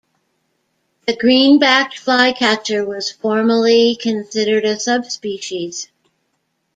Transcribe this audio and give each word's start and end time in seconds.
The 1.05 1.15
green-backed 1.15 1.99
flycatcher 1.99 2.83
was 2.83 3.11
formerly 3.11 3.95
considered 4.01 4.65
a 4.65 4.79
subspecies. 4.79 5.89